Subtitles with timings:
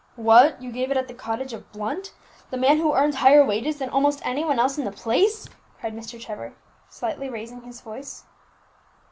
[0.15, 0.59] "What!
[0.59, 2.11] you gave it at the cottage of Blunt,
[2.49, 5.47] the man who earns higher wages than almost any one else in the place!"
[5.79, 6.19] cried Mr.
[6.19, 6.55] Trevor,
[6.89, 8.23] slightly raising his voice.